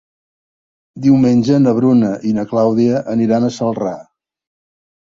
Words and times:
Diumenge 1.03 1.59
na 1.65 1.75
Bruna 1.81 2.11
i 2.31 2.35
na 2.39 2.47
Clàudia 2.55 3.05
aniran 3.17 3.47
a 3.51 3.57
Celrà. 3.61 3.97